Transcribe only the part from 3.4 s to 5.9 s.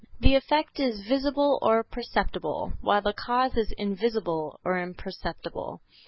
is invisible or imperceptible.